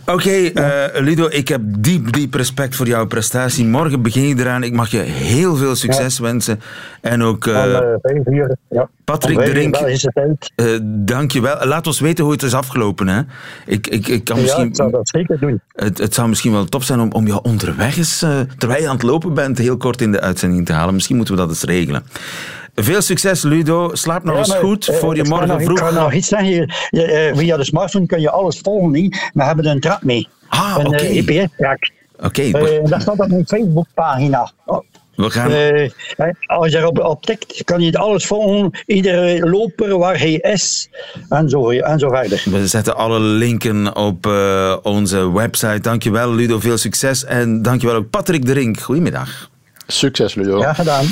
[0.00, 0.52] Oké, okay,
[0.94, 3.66] uh, Ludo, ik heb diep, diep respect voor jouw prestatie.
[3.66, 4.62] Morgen begin je eraan.
[4.62, 6.22] Ik mag je heel veel succes ja.
[6.22, 6.60] wensen.
[7.00, 7.46] En ook...
[7.46, 7.78] Uh,
[8.24, 8.88] uur, ja.
[9.04, 9.76] Patrick de Rink,
[10.82, 11.66] dank je wel.
[11.66, 13.08] Laat ons weten hoe het is afgelopen.
[13.08, 13.20] Hè.
[13.66, 15.60] Ik, ik, ik kan misschien, ja, ik zou dat zeker doen.
[15.72, 18.18] Het, het zou misschien wel top zijn om, om jou onderweg eens,
[18.58, 20.94] terwijl je aan het lopen bent, heel kort in de uitzending te halen.
[20.94, 22.04] Misschien moeten we dat eens regelen.
[22.82, 23.90] Veel succes, Ludo.
[23.92, 25.78] Slaap nog ja, eens goed uh, voor je morgen nog, vroeg.
[25.78, 26.48] Ik kan nog iets zeggen.
[26.48, 28.90] Je, je, uh, via de smartphone kun je alles volgen.
[28.90, 29.30] Niet?
[29.34, 30.28] We hebben een trap mee.
[30.48, 31.10] Ah, een okay.
[31.10, 31.90] uh, EPS-track.
[32.16, 32.26] Oké.
[32.26, 32.78] Okay.
[32.78, 34.52] Uh, dat staat op mijn Facebookpagina.
[34.64, 34.80] Oh.
[35.14, 35.50] We gaan...
[35.50, 35.90] Uh,
[36.46, 38.70] als je erop op tikt, kan je alles volgen.
[38.86, 40.88] Iedere loper waar hij is.
[41.28, 42.42] En zo, en zo verder.
[42.44, 45.80] We zetten alle linken op uh, onze website.
[45.80, 46.60] Dankjewel, Ludo.
[46.60, 47.24] Veel succes.
[47.24, 48.80] En dankjewel ook Patrick de Rink.
[48.80, 49.50] Goedemiddag.
[49.86, 50.58] Succes, Ludo.
[50.58, 51.06] Ja, gedaan.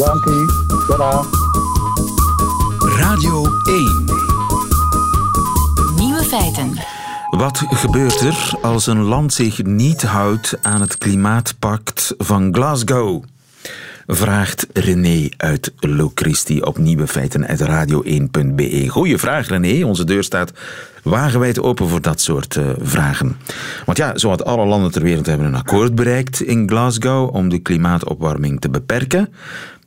[0.00, 0.46] Dank u.
[0.88, 1.24] Tada.
[2.78, 4.04] Radio 1.
[5.96, 6.72] Nieuwe feiten.
[7.30, 13.24] Wat gebeurt er als een land zich niet houdt aan het klimaatpact van Glasgow?
[14.06, 18.88] Vraagt René uit Locristi op nieuwe feiten uit radio1.be.
[18.88, 19.86] Goeie vraag, René.
[19.86, 20.52] Onze deur staat
[21.02, 23.36] wagenwijd open voor dat soort uh, vragen.
[23.84, 27.58] Want ja, zowat alle landen ter wereld hebben een akkoord bereikt in Glasgow om de
[27.58, 29.28] klimaatopwarming te beperken.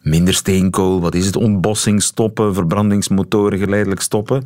[0.03, 1.35] Minder steenkool, wat is het?
[1.35, 4.43] Ontbossing stoppen, verbrandingsmotoren geleidelijk stoppen.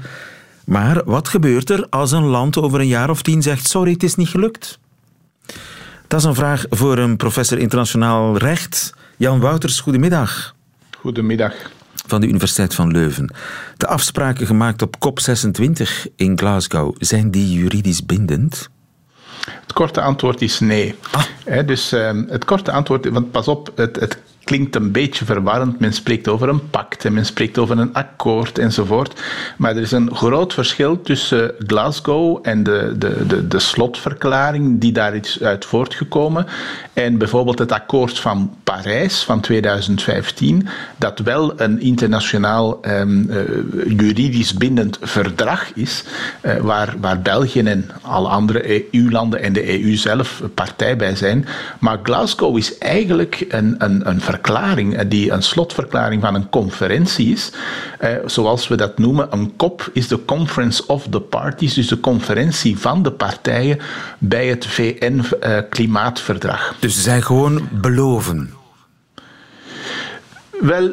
[0.66, 4.04] Maar wat gebeurt er als een land over een jaar of tien zegt: sorry, het
[4.04, 4.80] is niet gelukt?
[6.08, 8.94] Dat is een vraag voor een professor internationaal recht.
[9.18, 10.56] Jan Wouters, goedemiddag.
[10.98, 11.54] Goedemiddag.
[12.08, 13.34] Van de Universiteit van Leuven.
[13.78, 18.70] De afspraken gemaakt op COP26 in Glasgow, zijn die juridisch bindend?
[19.46, 20.96] Het korte antwoord is nee.
[21.12, 21.24] Ah.
[21.46, 25.80] He, dus uh, het korte antwoord, want pas op, het, het klinkt een beetje verwarrend.
[25.80, 29.22] Men spreekt over een pact en men spreekt over een akkoord enzovoort.
[29.58, 34.92] Maar er is een groot verschil tussen Glasgow en de, de, de, de slotverklaring die
[34.92, 36.46] daar is uit voortgekomen.
[36.94, 43.40] En bijvoorbeeld het akkoord van Parijs van 2015, dat wel een internationaal um, uh,
[43.98, 46.04] juridisch bindend verdrag is,
[46.42, 51.46] uh, waar, waar België en alle andere EU-landen en de EU zelf partij bij zijn.
[51.80, 57.52] Maar Glasgow is eigenlijk een, een, een verklaring, die een slotverklaring van een conferentie is,
[58.26, 62.78] zoals we dat noemen, een COP is de Conference of the Parties, dus de conferentie
[62.78, 63.80] van de partijen
[64.18, 66.76] bij het VN-klimaatverdrag.
[66.80, 68.54] dus ze zijn gewoon beloven.
[70.62, 70.92] Wel,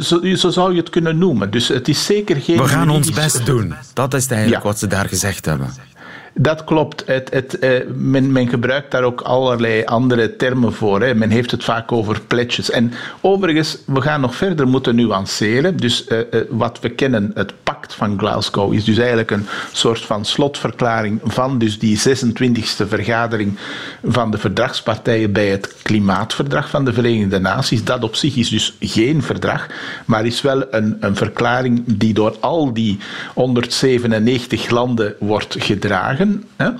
[0.00, 1.50] zo, zou je het kunnen noemen.
[1.50, 2.56] Dus het is zeker geen.
[2.56, 3.74] We gaan ons best doen.
[3.92, 5.70] Dat is eigenlijk wat ze daar gezegd hebben.
[6.38, 7.02] Dat klopt.
[7.06, 11.02] Het, het, eh, men, men, gebruikt daar ook allerlei andere termen voor.
[11.02, 11.14] Hè.
[11.14, 12.70] Men heeft het vaak over pledges.
[12.70, 15.76] En overigens, we gaan nog verder moeten nuanceren.
[15.76, 20.00] Dus eh, eh, wat we kennen, het pact van Glasgow, is dus eigenlijk een soort
[20.00, 23.58] van slotverklaring van dus die 26e vergadering
[24.04, 27.84] van de verdragspartijen bij het Klimaatverdrag van de Verenigde Naties.
[27.84, 29.66] Dat op zich is dus geen verdrag,
[30.04, 32.98] maar is wel een, een verklaring die door al die
[33.34, 36.25] 197 landen wordt gedragen.
[36.56, 36.70] Hè?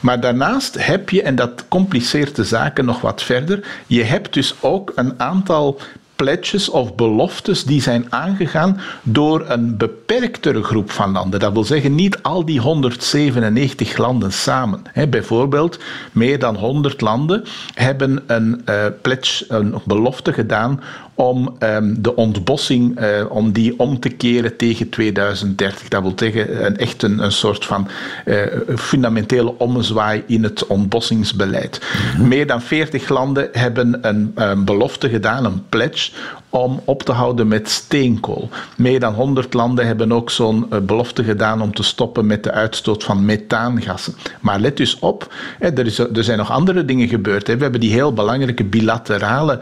[0.00, 4.54] Maar daarnaast heb je, en dat compliceert de zaken nog wat verder, je hebt dus
[4.60, 5.80] ook een aantal
[6.18, 11.40] pledges of beloftes die zijn aangegaan door een beperktere groep van landen.
[11.40, 14.82] Dat wil zeggen niet al die 197 landen samen.
[15.10, 15.78] bijvoorbeeld,
[16.12, 20.80] meer dan 100 landen hebben een uh, pledge, een belofte gedaan
[21.18, 25.88] om um, de ontbossing uh, om die om te keren tegen 2030.
[25.88, 27.88] Dat wil zeggen een, echt een, een soort van
[28.24, 28.36] uh,
[28.76, 31.80] fundamentele ommezwaai in het ontbossingsbeleid.
[32.14, 32.28] Mhm.
[32.28, 36.10] Meer dan 40 landen hebben een, een belofte gedaan, een pledge,
[36.50, 38.48] om op te houden met steenkool.
[38.76, 42.52] Meer dan 100 landen hebben ook zo'n uh, belofte gedaan om te stoppen met de
[42.52, 44.14] uitstoot van methaangassen.
[44.40, 47.46] Maar let dus op, er, zijn nog andere dingen gebeurd.
[47.46, 49.60] We hebben die heel belangrijke bilaterale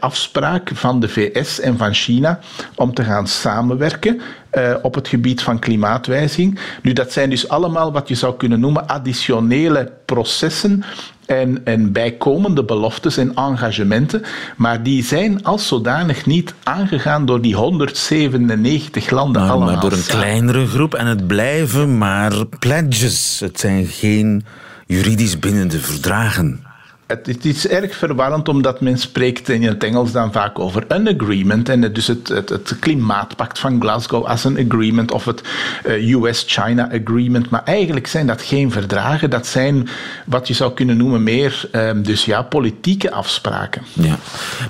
[0.00, 2.38] afspraak van de VS en van China
[2.74, 4.20] om te gaan samenwerken
[4.52, 6.58] uh, op het gebied van klimaatwijziging.
[6.82, 10.84] Nu, dat zijn dus allemaal wat je zou kunnen noemen additionele processen
[11.26, 14.22] en, en bijkomende beloftes en engagementen,
[14.56, 19.72] maar die zijn als zodanig niet aangegaan door die 197 landen maar, allemaal.
[19.72, 23.40] Maar door een kleinere groep en het blijven maar pledges.
[23.40, 24.44] Het zijn geen
[24.86, 26.72] juridisch bindende verdragen.
[27.06, 31.68] Het, is erg verwarrend omdat men spreekt in het Engels dan vaak over een agreement.
[31.68, 35.42] En dus het, het, klimaatpact van Glasgow als een agreement of het
[35.86, 37.50] uh, US-China agreement.
[37.50, 39.30] Maar eigenlijk zijn dat geen verdragen.
[39.30, 39.88] Dat zijn
[40.26, 43.82] wat je zou kunnen noemen meer um, dus ja, politieke afspraken.
[43.92, 44.18] Ja.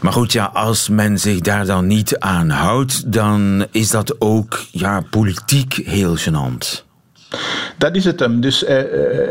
[0.00, 4.64] Maar goed, ja, als men zich daar dan niet aan houdt, dan is dat ook
[4.70, 6.84] ja, politiek heel gênant.
[7.76, 8.40] Dat is het hem.
[8.40, 8.78] Dus uh,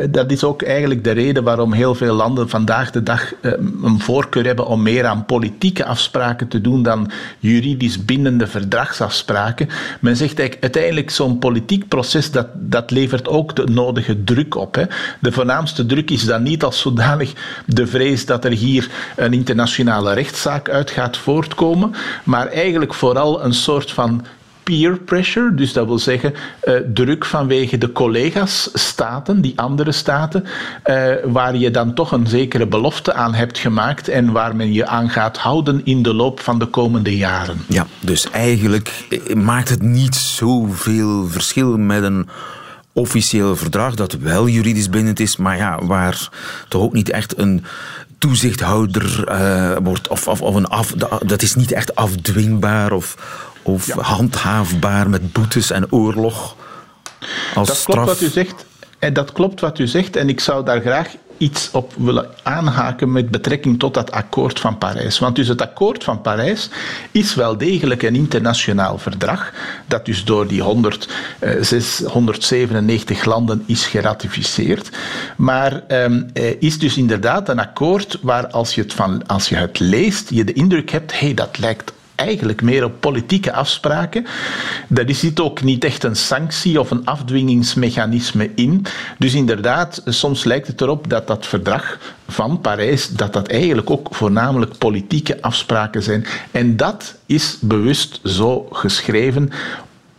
[0.09, 3.51] dat is ook eigenlijk de reden waarom heel veel landen vandaag de dag uh,
[3.83, 9.69] een voorkeur hebben om meer aan politieke afspraken te doen dan juridisch bindende verdragsafspraken.
[9.99, 14.75] Men zegt eigenlijk uiteindelijk zo'n politiek proces dat, dat levert ook de nodige druk op.
[14.75, 14.83] Hè.
[15.19, 17.33] De voornaamste druk is dan niet als zodanig
[17.65, 23.53] de vrees dat er hier een internationale rechtszaak uit gaat voortkomen, maar eigenlijk vooral een
[23.53, 24.25] soort van
[24.63, 30.43] peer pressure, dus dat wil zeggen uh, druk vanwege de collega's-staten, die andere staten,
[30.85, 34.87] uh, waar je dan toch een zekere belofte aan hebt gemaakt en waar men je
[34.87, 37.57] aan gaat houden in de loop van de komende jaren.
[37.67, 42.29] Ja, dus eigenlijk eh, maakt het niet zoveel verschil met een
[42.93, 46.29] officieel verdrag dat wel juridisch bindend is, maar ja, waar
[46.67, 47.63] toch ook niet echt een
[48.17, 49.33] toezichthouder
[49.83, 50.93] wordt of, of, of een af,
[51.25, 53.15] dat is niet echt afdwingbaar of,
[53.63, 56.55] of handhaafbaar met boetes en oorlog
[57.55, 58.03] als dat straf?
[58.03, 58.65] Klopt wat u zegt.
[58.99, 60.15] En dat klopt wat u zegt.
[60.15, 64.77] En ik zou daar graag iets op willen aanhaken met betrekking tot dat akkoord van
[64.77, 65.19] Parijs.
[65.19, 66.69] Want dus het akkoord van Parijs
[67.11, 69.53] is wel degelijk een internationaal verdrag,
[69.87, 74.89] dat dus door die 100, eh, 197 landen is geratificeerd.
[75.37, 76.11] Maar eh,
[76.59, 80.43] is dus inderdaad een akkoord waar als je het, van, als je het leest, je
[80.43, 84.25] de indruk hebt, hé, hey, dat lijkt eigenlijk meer op politieke afspraken.
[84.87, 88.85] Daar zit ook niet echt een sanctie of een afdwingingsmechanisme in.
[89.17, 94.15] Dus inderdaad, soms lijkt het erop dat dat verdrag van Parijs, dat dat eigenlijk ook
[94.15, 96.25] voornamelijk politieke afspraken zijn.
[96.51, 99.51] En dat is bewust zo geschreven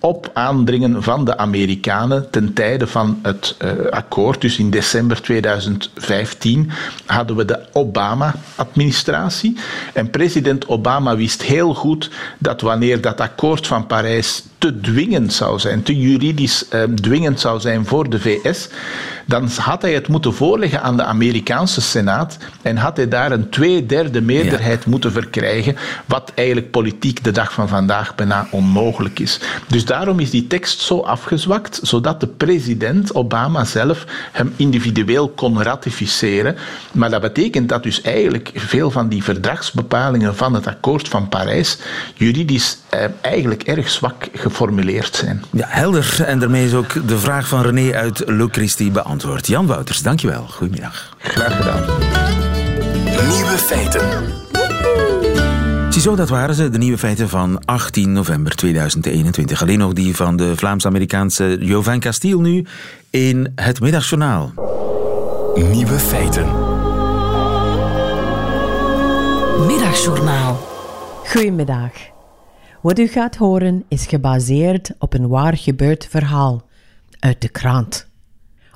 [0.05, 4.40] op aandringen van de Amerikanen ten tijde van het uh, akkoord.
[4.40, 6.71] Dus in december 2015
[7.07, 9.57] hadden we de Obama-administratie.
[9.93, 15.59] En president Obama wist heel goed dat wanneer dat akkoord van Parijs te dwingend zou
[15.59, 18.69] zijn, te juridisch ehm, dwingend zou zijn voor de VS,
[19.27, 23.49] dan had hij het moeten voorleggen aan de Amerikaanse Senaat en had hij daar een
[23.49, 25.77] tweederde meerderheid moeten verkrijgen,
[26.07, 29.40] wat eigenlijk politiek de dag van vandaag bijna onmogelijk is.
[29.69, 35.63] Dus daarom is die tekst zo afgezwakt, zodat de president Obama zelf hem individueel kon
[35.63, 36.57] ratificeren.
[36.92, 41.79] Maar dat betekent dat dus eigenlijk veel van die verdragsbepalingen van het akkoord van Parijs
[42.15, 45.44] juridisch eh, eigenlijk erg zwak geformuleerd zijn.
[45.51, 46.23] Ja, helder.
[46.25, 49.13] En daarmee is ook de vraag van René uit Le Christie beantwoord.
[49.46, 50.46] Jan Wouters, dankjewel.
[50.48, 51.17] Goedemiddag.
[51.19, 51.83] Graag gedaan.
[53.29, 54.25] Nieuwe feiten.
[55.92, 59.62] Ziezo, dat waren ze, de nieuwe feiten van 18 november 2021.
[59.62, 62.67] Alleen nog die van de Vlaams-Amerikaanse Jovan Castiel nu
[63.10, 64.52] in het Middagjournaal.
[65.54, 66.46] Nieuwe feiten.
[69.67, 70.60] Middagjournaal.
[71.27, 71.90] Goedemiddag.
[72.83, 76.69] Wat u gaat horen is gebaseerd op een waar gebeurd verhaal
[77.19, 78.12] uit de krant.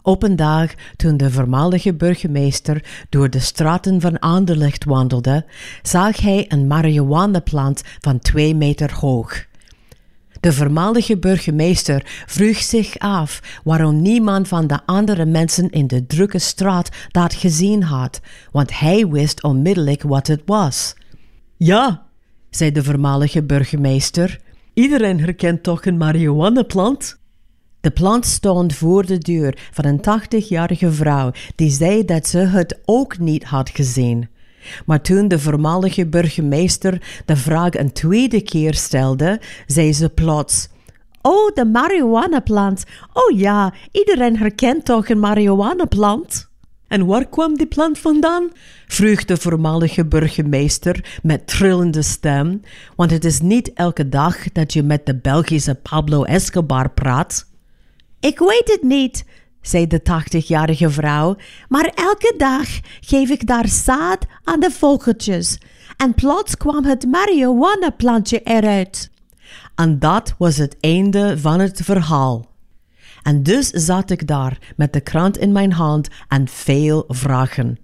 [0.08, 5.44] Op een dag toen de voormalige burgemeester door de straten van Anderlecht wandelde,
[5.82, 9.44] zag hij een marihuanaplant van twee meter hoog.
[10.40, 16.38] De voormalige burgemeester vroeg zich af waarom niemand van de andere mensen in de drukke
[16.38, 20.94] straat dat gezien had, want hij wist onmiddellijk wat het was.
[21.56, 22.06] Ja,
[22.50, 24.40] zei de voormalige burgemeester,
[24.74, 27.18] iedereen herkent toch een marihuanaplant?
[27.80, 32.78] De plant stond voor de deur van een 80-jarige vrouw die zei dat ze het
[32.84, 34.28] ook niet had gezien.
[34.86, 40.68] Maar toen de voormalige burgemeester de vraag een tweede keer stelde, zei ze plots:
[41.22, 42.84] Oh, de marihuanaplant.
[43.12, 46.48] Oh ja, iedereen herkent toch een marihuanaplant?
[46.88, 48.50] En waar kwam die plant vandaan?
[48.86, 52.60] vroeg de voormalige burgemeester met trillende stem,
[52.96, 57.47] want het is niet elke dag dat je met de Belgische Pablo Escobar praat.
[58.20, 59.24] Ik weet het niet,
[59.60, 61.36] zei de tachtigjarige vrouw,
[61.68, 62.66] maar elke dag
[63.00, 65.58] geef ik daar zaad aan de vogeltjes.
[65.96, 69.10] En plots kwam het marihuana-plantje eruit.
[69.74, 72.46] En dat was het einde van het verhaal.
[73.22, 77.78] En dus zat ik daar met de krant in mijn hand en veel vragen.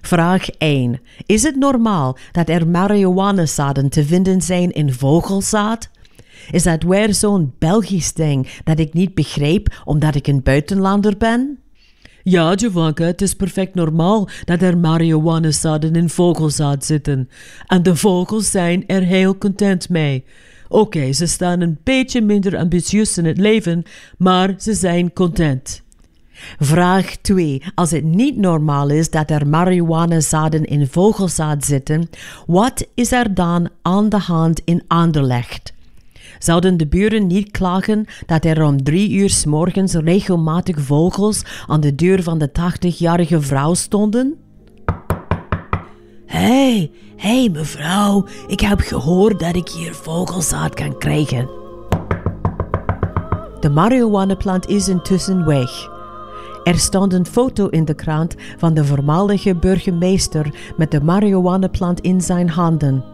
[0.00, 1.00] Vraag 1.
[1.26, 5.90] Is het normaal dat er marihuanazaden te vinden zijn in vogelzaad?
[6.50, 11.58] Is dat weer zo'n Belgisch ding dat ik niet begreep omdat ik een buitenlander ben?
[12.22, 17.28] Ja, Jovanka, het is perfect normaal dat er marihuanazaden in vogelzaad zitten.
[17.66, 20.24] En de vogels zijn er heel content mee.
[20.68, 23.82] Oké, ze staan een beetje minder ambitieus in het leven,
[24.18, 25.82] maar ze zijn content.
[26.58, 27.62] Vraag 2.
[27.74, 32.08] Als het niet normaal is dat er marihuanazaden in vogelzaad zitten,
[32.46, 35.76] wat is er dan aan de hand in Anderlecht?
[36.38, 41.80] Zouden de buren niet klagen dat er om drie uur s morgens regelmatig vogels aan
[41.80, 44.36] de deur van de 80-jarige vrouw stonden?
[46.26, 51.48] Hé, hey, hé hey mevrouw, ik heb gehoord dat ik hier vogelzaad kan krijgen.
[53.60, 55.88] De marihuanaplant is intussen weg.
[56.64, 62.20] Er stond een foto in de krant van de voormalige burgemeester met de marihuanaplant in
[62.20, 63.04] zijn handen.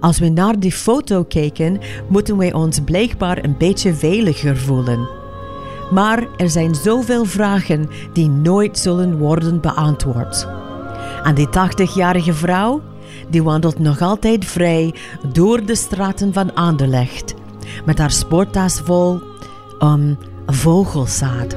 [0.00, 5.08] Als we naar die foto kijken, moeten wij ons blijkbaar een beetje veiliger voelen.
[5.90, 10.48] Maar er zijn zoveel vragen die nooit zullen worden beantwoord.
[11.22, 12.80] En die 80-jarige vrouw,
[13.30, 14.94] die wandelt nog altijd vrij
[15.32, 17.34] door de straten van Anderlecht,
[17.84, 19.20] met haar sporttas vol
[19.80, 21.56] um, vogelzaad.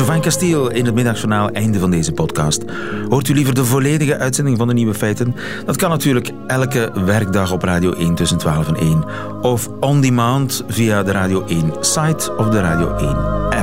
[0.00, 2.64] Giovanni Castiel in het middagjournaal, einde van deze podcast.
[3.08, 5.36] Hoort u liever de volledige uitzending van de Nieuwe Feiten?
[5.66, 9.04] Dat kan natuurlijk elke werkdag op Radio 1 tussen 12 en 1.
[9.42, 13.08] Of on demand via de Radio 1 site of de Radio 1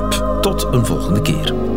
[0.02, 0.40] app.
[0.42, 1.77] Tot een volgende keer.